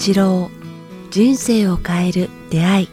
[0.00, 0.50] 八郎
[1.10, 2.88] 人生を変える出会い。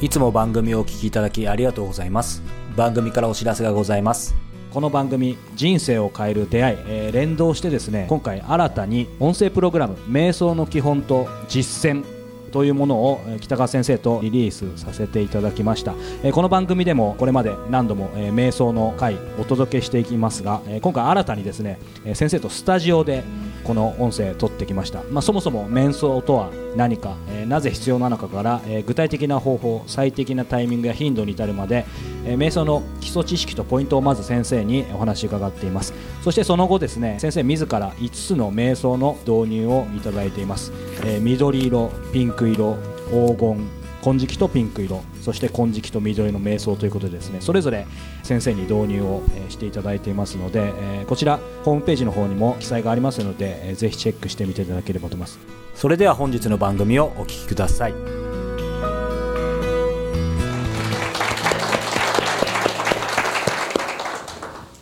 [0.00, 2.42] いつも番組をお聞きいただきありがとうございます。
[2.76, 4.34] 番組からお知らせがございます。
[4.72, 12.04] この番組「人生を変える出会い」えー連動してですね今回新たに音声プログラム「瞑想の基本と実践」
[12.52, 15.94] というものをえ北川先生とリリースさせていただきました。
[16.22, 23.24] えーこの番組でもこれまで何度もえー瞑想の回お届けしていきますがえー今回新たにですねえー先生とスタジオで
[23.64, 31.84] この音声撮ってきました、まあ、そもそも瞑想とは何か、えーなぜ必要なのかから、えー具体的な方法最適なタイミングや頻度に至るまで、
[32.24, 35.92] えー瞑想の基礎知識とポイントをまず先生にお話伺っています。
[36.22, 40.72] そしてその後ですね先生自ら5つの瞑想の導入をいただいています、
[41.04, 42.76] えー緑色ピンク色
[43.10, 47.86] 黄金金色とピンク色そして金色と緑の瞑想ということでですねそれぞれ
[48.24, 55.38] 先生に導入をしていただいていますので、えこちらホームページの方にも記載がありますので、えーぜひチェックしてみていただければと思います
[55.74, 57.94] それでは本日の番組をお聞きください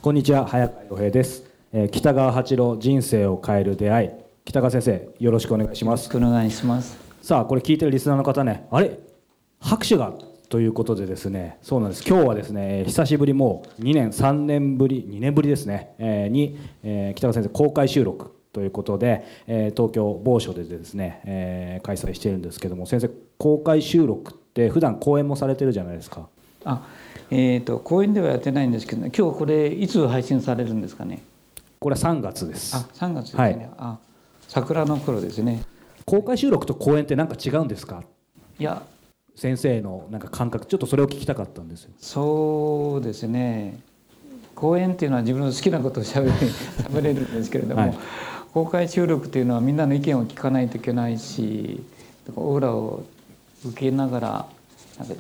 [0.02, 4.10] こんにちは早川洋平です、え北川八郎人生を変える出会い
[4.44, 7.10] 北川先生よろしくお願いしますよろしくお願いします。
[7.22, 8.98] さあこれ聞いてるリスナーの方ねあれ
[9.61, 10.12] 拍手が
[10.48, 26.27] ということでですねそうなんです今日はですねえー久しぶりもう2年3年ぶり2年ぶりですね、えーに、えー北川先生公開収録ということで、えー東京某所でですね、えー開催しているんですけども先生公開収録って普段講演もされてるじゃないですか
[26.64, 26.83] あ、
[27.31, 31.22] えっ、と公演ではやってないんですけど、今日これいつ配信されるんですかね？
[31.78, 33.42] これは3月ですあ、3月ですね。
[33.42, 33.98] はいあ、
[34.48, 35.62] 桜の頃ですね。
[36.05, 38.03] 公開収録と講演って何か違うんですか？
[38.58, 38.83] いや、
[39.36, 43.80] 先生のなんか感覚ちょっとそれを聞きたかったんですよそうですね。
[44.54, 46.30] 公演っていうのは自分の好きなことをしゃべ
[47.00, 47.98] れるんですけれども、はい
[48.52, 51.84] 公開収録っていうのはみんなの意見を聞かないといけないし、
[52.34, 53.04] オーラを
[53.64, 54.46] 受けながら
[54.98, 55.14] なんか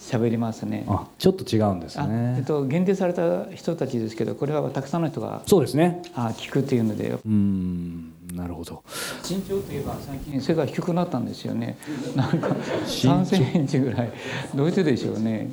[0.00, 0.86] 喋りますね。
[0.88, 6.02] あちょっと違うんですあえっねと、限定された人たちですけどこれはたくさんの人がそうですね。
[6.14, 7.10] あ聞くっていうので。
[7.10, 8.82] うーんなるほど。
[9.28, 11.76] 身長といえば最近背が低くなったんですよね。
[12.16, 13.10] なんか身長。
[13.10, 14.12] 3センチぐらい。
[14.54, 15.50] どうしてでしょうね。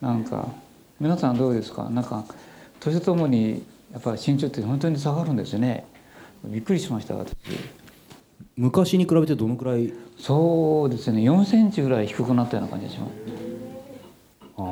[0.00, 0.48] なんか
[0.98, 1.90] 皆さんどうですか？
[1.90, 2.24] なんか
[2.80, 5.84] 年とともにやっぱり身長って本当に下がるんですね。
[6.44, 7.34] びっくりしました私。
[8.56, 9.92] 昔に比べてどのくらい？
[10.18, 11.20] そうですね。
[11.22, 13.43] 4センチぐらい低くなったような感じがします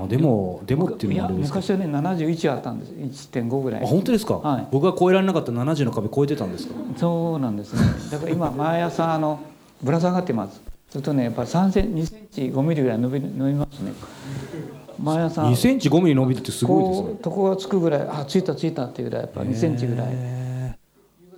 [0.05, 1.57] あでもでもっていうのはあれですか？
[1.61, 2.93] 昔はね71あったんです
[3.31, 6.75] 1.5ぐらあい本当ですか、はい僕が超えられなかった70の壁超えてたんですか？
[6.97, 7.81] そうなんですね。
[8.11, 9.41] だから今毎朝あの
[9.83, 10.61] ぶら下がってます。
[10.91, 13.93] するとねやっぱ三セン2センチ5ミリぐらい伸び伸びますね。
[15.03, 20.42] 毎朝2センチ5ミリ伸びるってすごいですねこう床がつくぐらいあついたついたっていうぐらいやっぱ2センチぐらい。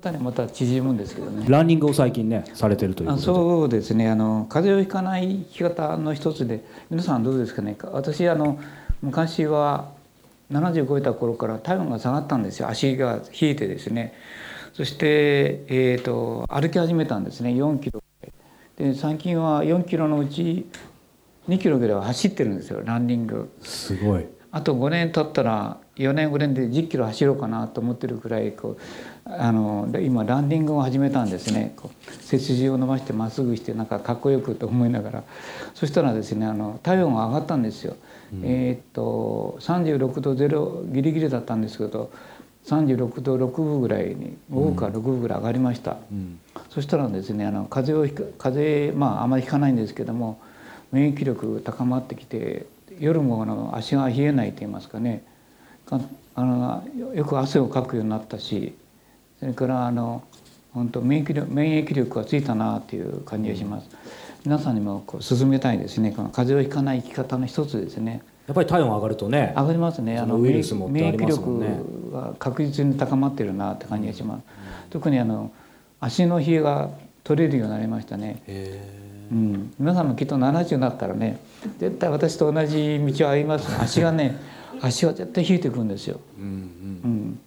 [0.08, 1.46] へ夕方にまた縮むんですけどね。
[1.46, 1.50] ー。
[1.50, 3.24] ランニングを最近ねされてるというこあとで。
[3.26, 4.08] そうですね。
[4.08, 7.76] あの風邪をひかない生き方の一つで皆さんどうですかね？
[7.92, 8.58] 私あの
[9.02, 9.92] 昔は
[10.50, 12.68] 70超えた頃から体温が下がったんですよ。
[12.68, 14.14] 足が冷えてですね。
[14.72, 17.50] そして、えー、と歩き始めたんですね。
[17.50, 18.02] 4キロ
[18.76, 20.66] で最近は4キロのうち
[21.48, 22.82] 2キロぐらいは走ってるんですよ。
[22.84, 23.52] ランニング。
[23.62, 24.26] すごい。
[24.50, 28.78] あと5年経ったら4年5年で10キロ走ろうかなと思ってるくらいこう
[29.26, 31.74] あので今ランニングを始めたんですね。
[32.20, 35.24] 背筋を伸ばしてまっすぐしてなんかかっこよくと思いながら。
[35.74, 37.96] そしたらですねあの体温が上がったんですよ。
[38.42, 42.10] えーっと36度0ギリギリだったんですけど
[42.66, 45.96] 36度6分ぐらいに5分から6分ぐらい上がりました。
[46.12, 46.38] うん。
[46.68, 50.38] そしたらですねあの風邪をひか風邪まああまりひかないんですけども
[50.92, 52.66] 免疫力高まってきて
[53.00, 55.24] 夜もあの足が冷えないと言いますかね。
[55.86, 55.98] か
[56.34, 58.74] あのよく汗をかくようになったし
[59.44, 60.22] それからあの
[60.72, 63.90] 本当免疫力免疫力がついたなっていう感じがします。
[64.42, 68.22] 皆さんにもこう勧めたいですねこの風邪をひかない生き方の一つですね。
[68.46, 70.16] やっぱり体温上がるとね上がりますね。
[70.16, 74.44] そのウイルスもってあ免疫力が確実に高まってるなって感じがします。
[74.88, 75.52] 特にあの
[76.00, 76.88] 足の冷えが
[77.22, 78.42] 取れるようになりましたね。
[78.46, 81.38] へうん、皆さんもきっと70になったらね
[81.78, 84.38] 絶対私と同じ道を歩みます足がね
[84.80, 86.18] 足は絶対冷えてくるんですよ。
[86.38, 86.56] ーうんうん
[87.04, 87.40] うん、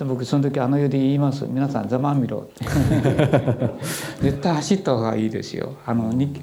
[0.00, 1.44] で僕その時あの世で言います。
[1.46, 2.48] 皆さんざまあみろ。
[4.22, 5.74] 絶対走った方がいいですよ。
[5.84, 6.40] あのに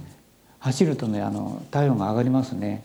[0.59, 2.83] 走るとねあの体温が上がりますね、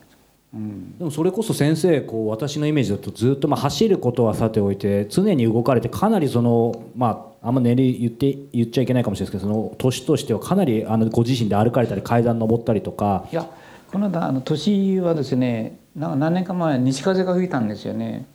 [0.54, 13.26] うん、でもそれこそ先生こう私のイメージだとずっとまあ走ることはさておいて常に動かれてかなりそのまああんま年齢言って言っちゃいけないかもしれないですけどその年としてはかなりあのご自身で歩かれたり階段登ったりとか。
[13.30, 13.46] いや
[13.90, 18.26] この間あの年はですねな何年か前西風が吹いたんですよね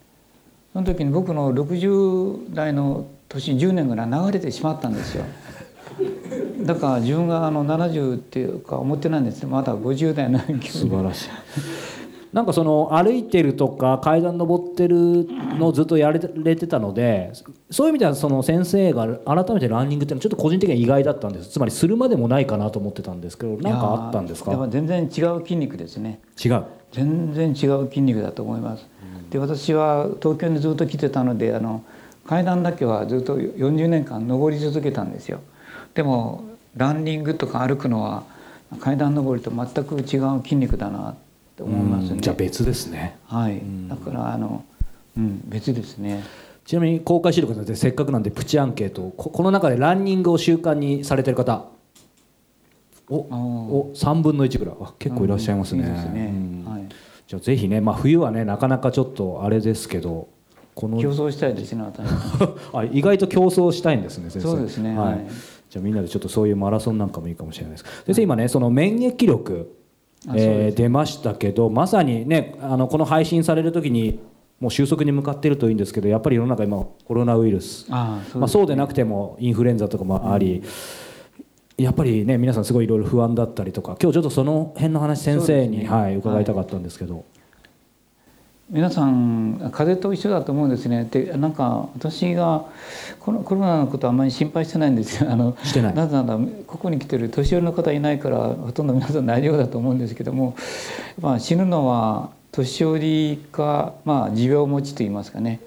[0.72, 5.24] その時に僕の60代の年10年ぐらい流れてしまったんですよ。
[6.62, 9.46] だから自分があの70っていうか思ってないんです。
[9.46, 11.28] まだ50代の素晴らしい。
[12.32, 15.26] なんかその歩いてるとか階段登ってる
[15.58, 17.32] のをずっとやれてたので
[17.70, 21.48] そういう意味ではその先生が改めてランニングっていうのはちょっと個人的には意外だったんです。
[21.48, 24.68] つまりするまでもないかなと思ってたんですけど何かあったんですか？
[24.70, 26.20] 全然違う筋肉ですね。
[26.42, 26.64] 違う。
[26.92, 28.86] 全然違う筋肉だと思います、
[29.30, 31.84] で私は東京にずっと来てたのであの
[32.26, 35.40] 階段だけはずっと40年間登り続けたんですよ。
[35.94, 36.44] でも
[36.76, 38.24] ランニングとか歩くのは
[38.80, 41.14] 階段登りと全く違う筋肉だなっ
[41.56, 42.20] て思いますね。
[42.20, 43.16] じゃあ別ですね。
[43.26, 43.60] はい。
[43.88, 44.64] だからあの
[45.16, 46.22] うん別ですね。
[46.64, 51.64] ちなみに公開資料でせっかくなんでプチアンケートこの中でランニングを習慣にされてる方
[53.08, 54.74] おお3分の1ぐらい。
[54.98, 55.84] 結構いらっしゃいますね。
[57.28, 60.28] じゃあぜひね、まあ、冬はねなかなかちょっとあれですけど
[60.74, 61.84] この競争したいですね
[62.72, 64.48] あ意外と競争したいんですね先生。
[64.48, 65.26] そうですね、はい、
[65.68, 67.84] じゃあみんなでちょっとそういうマラソンなんかもいいかもしれないです。
[68.06, 69.76] 先生今ねその免疫力、
[70.34, 74.20] えー、出ましたけどまさにねあのこの配信される時に
[74.58, 77.86] もう収束に向かっているといいんですけどやっぱり世の中今コロナウイルス。
[77.90, 80.62] あそう、ね,、まあ、そうでなくてもインフルエンザとかもあり、うん、
[81.78, 87.14] やっぱりね皆さんすごいいろいろ不安だったりとか今日ちょっとその辺の話先生に、ね、はい、伺いたかったんですけど。
[87.14, 87.24] はい。
[88.70, 91.08] 皆さん風邪と一緒だと思うんですね。
[91.10, 92.66] でなんか私が
[93.20, 95.30] コロナのことはあんまり心配してないんですよ。
[95.30, 95.94] あのしてない。
[95.94, 100.56] なぜならここに来てる年寄りの方いないからほとんど皆さん大丈夫だと思うんですけども、
[101.20, 105.60] まあ、死ぬのは年寄りか、まあ、持病持ちといいますかね。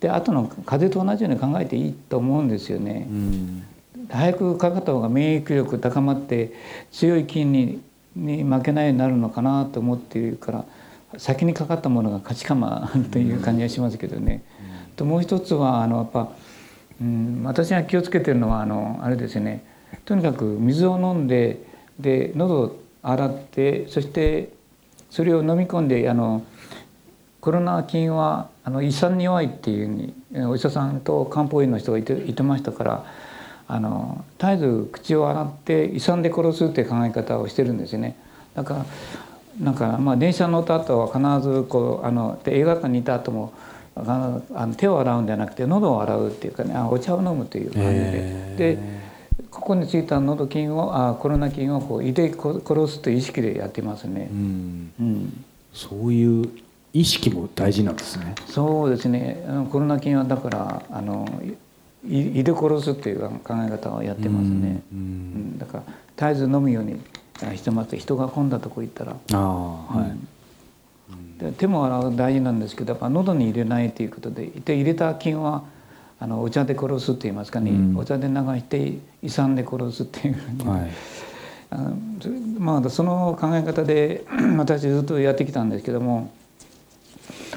[0.00, 3.08] であとの風邪と同じように考えていいと思うんですよね。
[4.10, 6.52] 早くかかった方が免疫力高まって
[6.92, 7.82] 強い菌に
[8.14, 10.64] に負けないようになるのかなと思っているから
[11.18, 14.42] 先にかかったものが勝ちかまという感じがしますけどね。
[14.96, 16.30] ともう一つはあのやっぱ、
[17.00, 19.62] うん、私が気をつけてるのはあのあれですね
[20.06, 21.62] とにかく水を飲んで
[22.00, 24.50] で喉を洗ってそして
[25.10, 26.44] それを飲み込んであの
[27.40, 33.04] コロナ菌はあの胃酸に弱いっていうふうにお医者さんと漢方医の人がいていてましたから
[33.68, 38.16] あの絶えず口を洗って胃酸で殺すっていう考え方をしてるんですよね。
[38.54, 38.86] だから
[39.60, 43.52] なんかまあ電車乗った後は必ずこうあの映画館にいた後も
[43.96, 48.54] あの手を洗うんじゃなくて喉を洗うっていうかねあお茶を飲むという感じで。
[48.56, 49.06] で
[49.50, 54.28] ここについた喉菌をあコロナ菌をこう胃で殺すという意識でやってますね。
[54.30, 56.48] うん、うん、そういう
[56.92, 58.34] 意識も大事なんですね。
[58.46, 59.44] そうですね。
[59.48, 61.26] あのコロナ菌はだからあの
[62.08, 64.82] 胃で殺すっていう考え方をやってますね。
[64.92, 65.84] うん、うん、だから
[66.16, 67.00] 絶えず飲むように
[67.56, 70.06] してます人が混んだとこ行ったらあ、は
[71.40, 75.64] い、で手も洗う大事なんですけどやっぱ喉に入れないということでで入れた菌は
[76.18, 80.90] あのお茶で殺すって言いますかね、うん、お茶で流して胃酸で殺すっていうふうに、はい、
[81.70, 81.96] あの
[82.58, 84.24] まあその考え方で
[84.56, 86.32] 私ずっとやってきたんですけども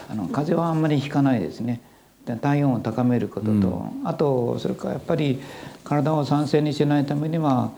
[0.09, 1.81] あの風邪はあんまりひかないですね。
[2.37, 3.55] 体温を高めることと、う
[4.03, 5.41] ん、あとそれからやっぱり
[5.83, 7.71] 体を酸性にしないためには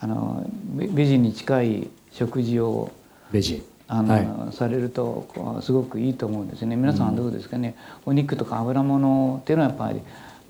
[0.00, 0.44] あの
[0.74, 2.90] 美人に近い食事を
[3.32, 6.76] 美人あの、はい、されるとすごくいいと思うんですね。
[6.76, 10.00] 皆さんはどうですかね、うん、お肉とか油物っていうのはやっぱり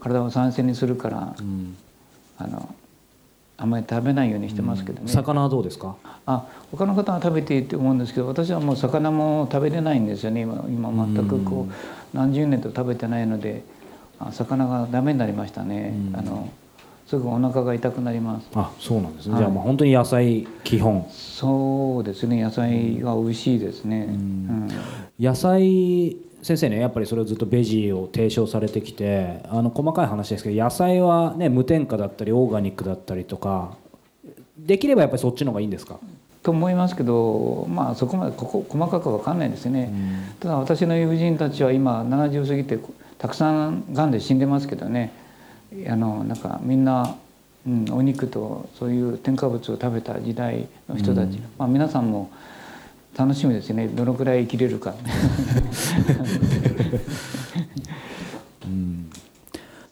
[0.01, 1.77] 体を酸性にするから、うん、
[2.39, 2.75] あの
[3.63, 5.95] あんまり食べないようにしてますけどね、うん、魚はどうですか？
[6.27, 13.63] あ他の方は食べていいと思うんですけど私はもう魚も食べれないんですよね今今全くこう何十年と食べてないので
[14.33, 15.95] 魚がダメになりましたね。
[16.13, 16.49] あの
[17.13, 18.49] すぐお腹が痛くなります。
[18.55, 21.07] あそうなんですね、はい、じゃあまあ本当に野菜基本。
[21.11, 22.43] そうですね。
[22.43, 24.69] 野菜が美味しいですね、うん、
[25.21, 33.77] 野菜先生ねやっぱりそれをずっとベジを提唱されてきてあの細かい話ですけど野菜はね無添加だったりオーガニックだったりとか
[34.57, 35.99] できればやっぱりそっちの方がいいんですか？
[36.43, 42.79] と思いますけどまあそこまでここ細かく分かんないですね、うん、ただ私の友人たちは今70過ぎて
[43.19, 45.13] たくさんがんで死んでますけどね
[45.89, 47.17] あのなんかみんな、
[47.67, 52.31] うん、お肉とそういう添加物を食べた時代の人たち、うん、まあ、皆さんも
[53.17, 53.89] 楽しみですね。
[53.89, 54.95] どのくらい生きれるか、
[58.65, 59.11] うん、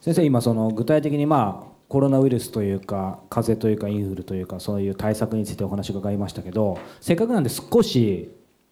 [0.00, 8.30] 先生今その具体的にまあコロナウイルスというか風邪というかインフルというかそういう対策についてお話伺いましたけどせっかくなんで少し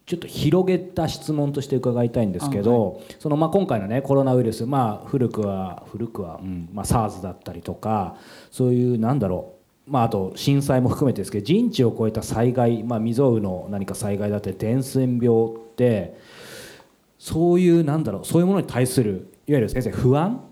[0.08, 8.16] ちょっと広げた質問として伺いたいんですけど、はい、そのまあ今回のねコロナウイルス、まあ、古くは古くは、うんまあ、SARS だったりとか
[8.50, 16.18] そういうなんだろう、まあ、あと震災も含めてですけど人知を超えた災害、まあ、未曾有の何か災害だったり伝染病って
[17.18, 20.47] そういうなんだろうそういうものに対するいわゆる先生不安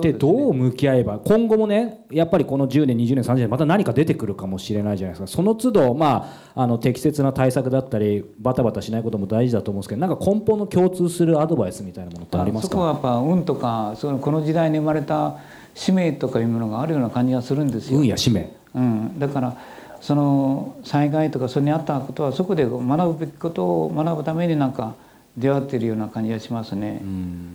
[0.00, 5.36] でどう向き合えば今後もねやっぱりこの10年20年30年また何か出てくるかもしれないじゃないですか。
[5.36, 12.70] その都度、まあ、あの適切な対策だったりバタバタしないことも大事だと思うんですけどなんか根本の共通するアドバイスみたいなものってありますか？
[12.72, 15.38] そこはやっぱ運とかそのこの時代に生まれた
[15.74, 17.98] 使命とかいうものがあるような感じがするんですよ。
[18.00, 18.52] 運や使命。
[18.74, 19.56] うん、だから
[20.00, 24.94] その災害とかそれにあったことはそこで学ぶべきことを学ぶためになんか
[25.36, 27.02] 出会っているような感じがしますね。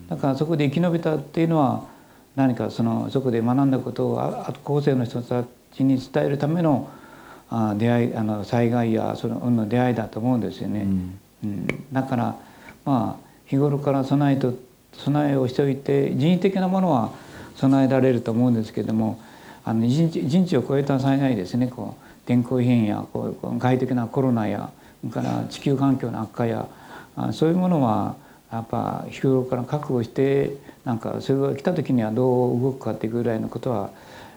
[0.08, 1.95] だからそこで生き延びたっていうのは
[2.36, 6.90] 何かそのそこで学んだことを後世の人たちに伝えるための
[7.50, 10.86] あ出会いあの災害やその運の出会いだと思うんですよね。
[11.44, 11.86] うん。
[11.92, 12.36] だから
[12.84, 14.54] まあ日頃から備えと
[14.94, 17.12] 備えをしておいて人為的なものは
[17.56, 19.20] 備えられると思うんですけれども
[19.64, 21.68] あの人知人知を超えた災害ですね。
[21.68, 26.68] こう天候異変やこう外的なコロナやそれから地球環境の悪化や
[27.16, 28.16] あそういうものは
[28.56, 33.92] やっぱ日頃から覚悟してなんかそれが来た時にはどう動くかっていうぐらいのことは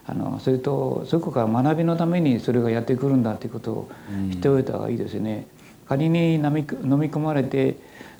[0.07, 3.91] あのそれとそこから学びのためにそれがやってくるんだということを
[4.33, 5.47] 知っておいた方がいいですね。
[5.89, 7.77] 仮に飲み飲み込まれて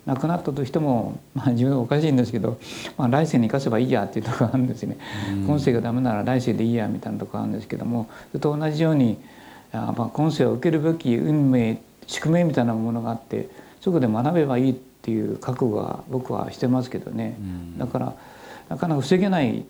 [0.07, 2.59] 亡くなったとしても、まあ、自分はおかしいんですけど、
[2.97, 4.97] まあ、来世に生かせばいいやっていうところがあるんですね、
[5.47, 9.19] 今世がダメなら来世でいいやみたいなところがあるんですけどもそれと同じように
[9.73, 13.51] あまあ今世を受けるべき運命宿命みたいなものがあって
[13.83, 17.39] そこで学べばいいっていう覚悟は僕はしてますけどね、
[17.79, 18.15] だから
[18.69, 19.65] なかなか防げない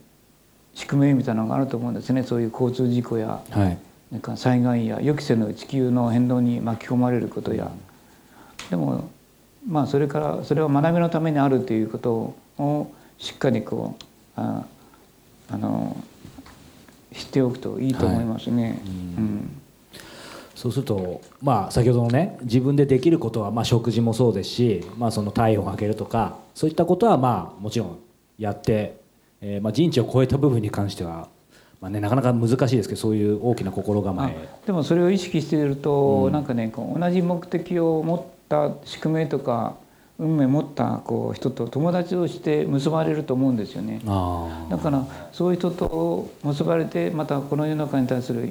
[0.74, 2.24] 宿命みたいなのがあると思うんですね。
[2.24, 3.78] そういう交通事故やはい。
[4.10, 7.70] なんか災害や予期せぬ地球の変動に巻き込まれることや。
[8.68, 9.10] でも
[9.68, 14.04] まあそれからそれは学びのためにあるということをしっかりこう
[14.34, 14.64] あ
[15.50, 15.96] あの
[17.12, 18.82] 知っておくといいと思いますね。
[18.84, 19.60] うん
[20.58, 27.98] そうすると、まあ、先ほどのね自分でできることは、まあ、食事もそうですし、まあ、その体温を上げるとかそういったことは、まあ、もちろん
[28.40, 28.98] やって、
[29.40, 31.28] えーまあ、人知を超えた部分に関しては、
[31.80, 39.76] まあね、なかなか難しいですけどそういう大きな心構あえでもそれを意識していると、なんかねこう同じ目的を持った宿命とか
[40.18, 44.00] 運命を持ったこう人と友達をして結ばれると思うんですよね。
[44.08, 48.48] あだからそういう人と結ばれてまたこの世の中に対する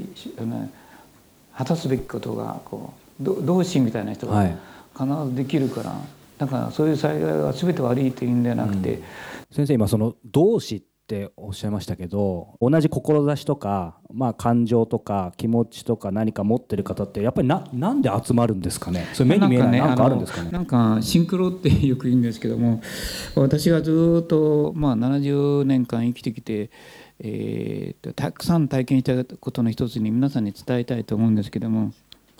[1.57, 4.57] 果たすべきことがこうど同心みたいな人がはい。
[4.97, 5.93] 必ずできるから、
[6.39, 8.99] だからそういう災害が全て悪いというんではなくて、
[9.51, 19.05] 先生今その同志っておっしゃいましたけど同じ志とか、まあ、感情とか気持ちとか何か持ってる方ってやっぱりななんで集まるんですかね？
[19.13, 20.49] それ目に見えないなんかあるんですかね？
[20.49, 22.81] なんかシンクロってよく言うんですけども
[23.35, 26.71] 私がずっとまあ70年間生きてきて、
[27.19, 31.93] えーとたくさん体験したことの一つに皆さんに伝えたいと思うんですけども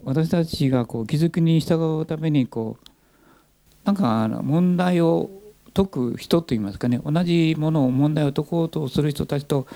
[0.04, 2.88] 私たちがこう気づきに従うためにこう
[3.86, 5.30] なんかあの問題を
[5.74, 9.68] 解く人といいますかね同じものを問題を解こうとする人たちと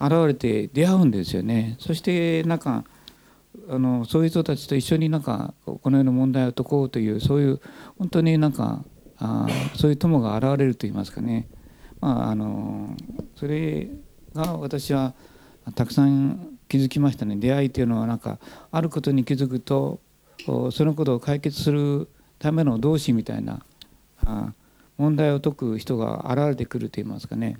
[0.00, 1.76] 現れて出会うんですよね。
[1.78, 2.84] そしてなんか
[3.68, 7.60] あのそういう人たちと一緒になんかこの世の問題を解こうというそういう
[7.98, 8.82] 本当になんか
[9.18, 11.48] あそういう友が現れると言いますかね、
[12.00, 12.96] まあ、あの
[13.36, 13.88] それ
[14.34, 15.14] が私は
[15.74, 17.36] たくさん気づきましたね。
[17.36, 18.38] 出会いというのはなんか
[18.70, 20.00] あることに気づくと
[20.46, 22.08] おそのことを解決する
[22.38, 23.60] ための同志みたいな
[24.24, 24.52] あ
[24.96, 27.56] 問題を解く人が現れてくると言いますかね、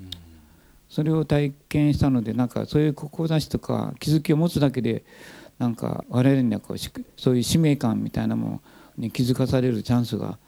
[0.88, 5.04] それを体験したのでなんかそういう志とか気づきを持つだけで
[5.58, 8.62] なんか我々にはこうしそういう使命感みたいなもの
[8.98, 10.38] に気づかされるチャンスが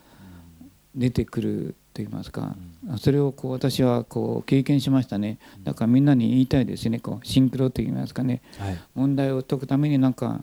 [0.95, 2.57] 出てくると言いますか、
[2.99, 5.39] それをこう私はこう経験しましたね。
[5.63, 6.99] だからみんなに言いたいですね。
[6.99, 8.41] こうシンクロと言いますかね。
[8.59, 8.79] はい。
[8.95, 10.43] 問題を解くためになんか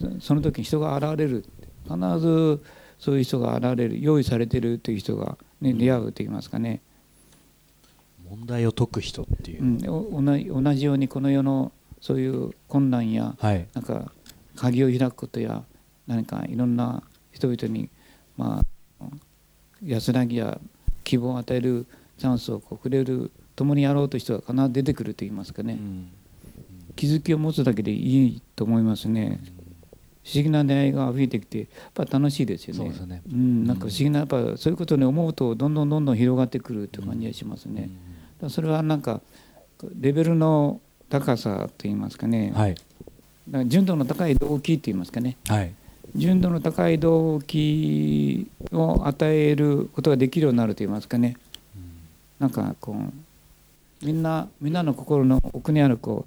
[0.00, 1.44] そその時に人が現れる
[1.84, 2.62] 必ず
[2.98, 4.00] そういう人が現れる。
[4.00, 6.80] 用意されてるという人が、ね、出会うと言いますかね、
[8.28, 9.62] 問題を解く人っていう。
[9.62, 13.66] う、ん、お同じ同じようにこの世のそういう困難やはい。
[13.74, 14.12] なんか
[14.56, 15.64] 鍵を開くことや
[16.06, 17.90] 何かいろんな人々に
[18.36, 18.64] まあ
[19.84, 20.58] 安らぎや
[21.04, 21.86] 希望を与える
[22.18, 26.12] チャンスをこうくれる共にやろうという人が必ず出てくると言いますかね、うん
[26.96, 29.40] 気づきを持つだけでいいと思いますね。
[30.22, 32.92] 不思議な出会いが増えてきてやっぱ楽しいですよね。
[32.94, 37.82] そうねん、なんか不思議なやっぱそういうことに思うとどんどんどんどん広がってくるという感じがしますね。
[37.82, 37.90] だか
[38.42, 39.22] らそれはなんか
[39.98, 42.52] レベルの高さといいますかね。
[42.54, 45.38] はいだから純度の高い動機といいますかね。
[45.48, 45.72] はい
[46.14, 51.36] 純度の高い動機を与えることができるようになるといいますかね。
[52.38, 52.96] なんかこ
[54.02, 56.26] うみんなみんなの心の奥にあるこ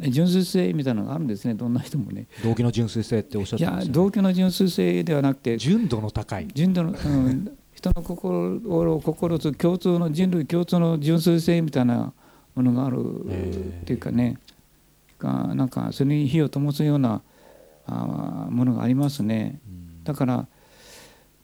[0.00, 2.26] う純粋性みたいなのがあるんですねどんな人もね。
[2.44, 12.12] 動機の純粋性っておっしゃってましたね動機の純粋性ではなくて純度の高い純度の、うん、人の心を心と共通の人類共通の純粋性みたいな
[12.54, 13.24] ものがある
[13.82, 14.38] っていうかね、
[15.18, 17.22] がなんかそれに火を灯すような
[17.86, 19.60] あものがありますね。
[20.04, 20.46] だから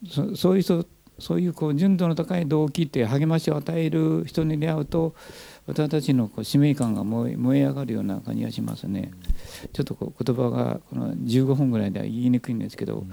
[0.09, 0.85] そそういう人
[1.19, 5.15] そういうこう純度の高い動機って励ましを与える人に出会うと
[5.67, 9.11] 私たちのこう使命感が燃え燃え上がるような感じがしますね。
[9.73, 13.05] ちょっとこう言葉がこの15分ぐらいでは言いにくいんですけど、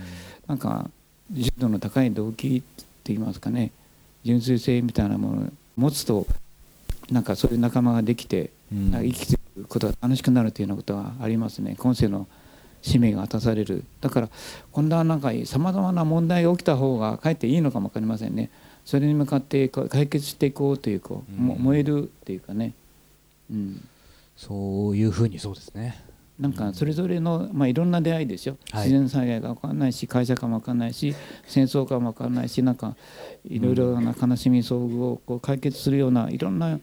[0.48, 0.90] なんか
[1.32, 3.72] 純度の高い動機って言いますかね。
[4.24, 6.28] 純粋性みたいなものを持つと
[7.10, 11.76] なんかそういう仲間ができて、生きていくことが楽しくなるというようなことがありますね。
[11.78, 12.28] 今世の
[12.86, 13.84] 使命が果たされる。
[14.00, 14.30] だから
[14.72, 18.52] 今度はなんかさまざまな問題が起きた方がかえっていいのかも分かりませんね。
[18.86, 22.74] それに向かって解決していこうというこう、うん、燃えるっていうかね、
[23.50, 23.88] うん、
[24.38, 26.00] そういうふうにそうですね。
[26.40, 31.16] なんかそれぞれの、まあ、いろんな出会いですよ、自然災害が分かんないし会社かも分かんないし
[31.48, 32.96] 戦争かも分かんないしなんか
[33.46, 36.78] いろいろな悲しみ遭遇をこう解決するようないろんな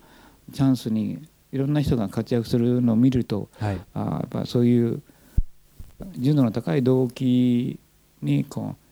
[0.55, 1.19] チャンスに
[1.53, 5.03] いろんな人が活躍するのを見ると、はい、あやっぱそういう
[6.13, 7.79] 純度の高い動機
[8.23, 8.83] にこう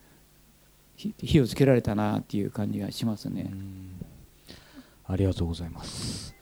[1.18, 3.50] 火をつけられたなっていう感じがしますね。
[5.06, 6.40] ありがとうございます。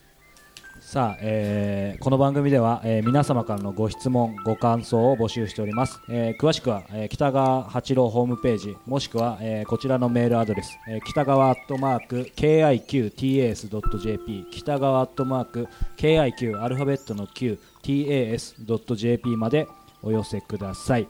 [0.89, 19.69] さあ、えー、この番組では、えー、皆様からのご質問ご感想を募集しております、えー、詳しくは、えー、北川八郎ホームページもしくは、えー、こちらのメールアドレス、えー、北川アットマーク KIQTAS.jp 北川アットマーク KIQ アルファベットの QTAS.jp まで
[20.03, 21.09] お寄せください。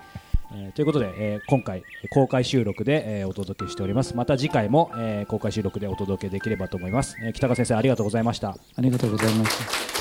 [0.50, 4.16] えー、ということで、えー、今回公開収録で、えー、お届けしております。
[4.16, 8.50] また次回も、えー、公開収録でお届けできればと思います、えー、北川先生ありがとうございました。
[8.50, 9.97] ありがとうございました。